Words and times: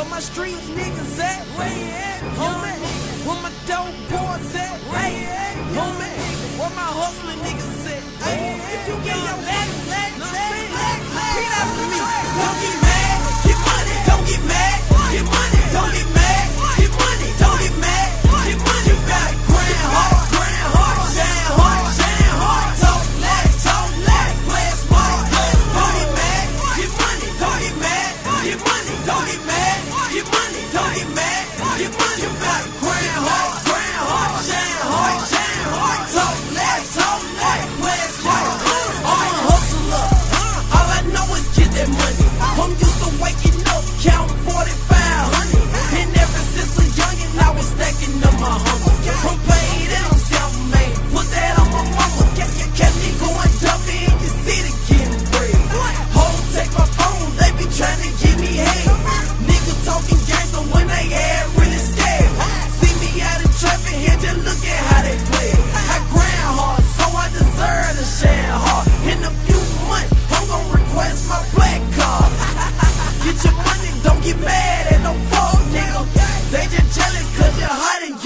Where 0.00 0.08
my 0.08 0.20
street 0.20 0.56
niggas 0.72 1.20
at? 1.20 1.44
Where 1.58 1.68
you 1.68 1.90
at, 1.92 2.22
homie? 2.40 2.80
Where 3.26 3.42
my 3.42 3.52
dope 3.68 3.92
boys 4.08 4.54
at? 4.56 4.80
Where 4.88 5.10
you 5.12 5.28
at, 5.28 5.56
homie? 5.76 6.58
Where 6.58 6.70
my 6.70 6.88
hustling 6.88 7.38
niggas 7.40 7.84
at? 7.84 8.02
Hey, 8.24 8.56
if 8.76 8.88
you 8.88 8.96
get 9.04 9.18
your 9.28 9.59
get 74.22 74.38
mad 74.40 74.92
at 74.92 75.00
no 75.02 75.12
fuck 75.30 75.60
nigga. 75.72 76.00
They 76.52 76.64
just 76.66 76.88
jealous 76.96 77.28
cause 77.36 77.58
your 77.58 77.68
heart 77.72 78.02
ain't 78.04 78.19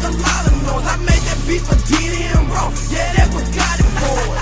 the 0.00 0.10
Harlem 0.24 0.58
North. 0.64 0.86
I 0.88 0.96
made 1.04 1.24
that 1.28 1.40
beat 1.46 1.62
for 1.62 1.76
Diddy 1.88 2.24
and 2.32 2.46
Bro, 2.48 2.72
Yeah, 2.88 3.08
that 3.20 3.28
Bugatti 3.32 3.86
boy. 4.00 4.36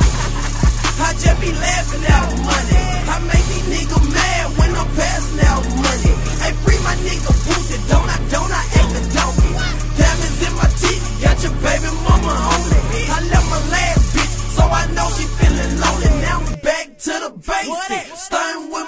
I 0.99 1.15
just 1.15 1.39
be 1.41 1.51
laughing 1.55 2.05
out 2.11 2.31
money. 2.43 2.83
I 3.07 3.17
make 3.27 3.47
these 3.51 3.67
niggas 3.71 4.07
mad 4.11 4.45
when 4.59 4.71
I'm 4.75 4.91
passing 4.99 5.41
out 5.47 5.63
money. 5.79 6.15
Hey, 6.43 6.53
free 6.63 6.79
my 6.83 6.95
nigga 7.07 7.33
Boosie. 7.47 7.79
Don't 7.91 8.07
I, 8.07 8.19
don't 8.31 8.51
I 8.51 8.63
act 8.79 8.91
the 8.95 9.03
donkey? 9.15 9.53
Diamonds 9.99 10.41
in 10.47 10.53
my 10.59 10.69
teeth. 10.79 11.03
Got 11.23 11.37
your 11.43 11.55
baby 11.63 11.91
mama 12.07 12.35
on 12.35 12.61
it. 12.71 13.09
I 13.15 13.19
left 13.31 13.47
my 13.51 13.63
last 13.71 14.03
bitch, 14.15 14.35
so 14.59 14.63
I 14.67 14.83
know 14.95 15.07
she 15.15 15.25
feeling 15.39 15.73
lonely. 15.79 16.11
Now 16.23 16.39
I'm 16.43 16.47
back 16.67 16.87
to 17.07 17.13
the 17.25 17.31
basics. 17.35 18.27
Starting 18.27 18.71
with 18.71 18.88